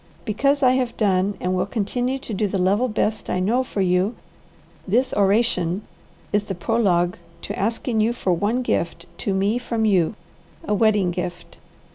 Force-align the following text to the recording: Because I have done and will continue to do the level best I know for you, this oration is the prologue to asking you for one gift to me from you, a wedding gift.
Because 0.25 0.63
I 0.63 0.71
have 0.71 0.97
done 0.97 1.37
and 1.39 1.53
will 1.55 1.67
continue 1.67 2.17
to 2.17 2.33
do 2.33 2.47
the 2.47 2.57
level 2.57 2.87
best 2.87 3.29
I 3.29 3.39
know 3.39 3.63
for 3.63 3.81
you, 3.81 4.15
this 4.87 5.13
oration 5.13 5.83
is 6.33 6.45
the 6.45 6.55
prologue 6.55 7.17
to 7.43 7.59
asking 7.59 8.01
you 8.01 8.11
for 8.11 8.33
one 8.33 8.63
gift 8.63 9.05
to 9.19 9.33
me 9.35 9.59
from 9.59 9.85
you, 9.85 10.15
a 10.63 10.73
wedding 10.73 11.11
gift. 11.11 11.59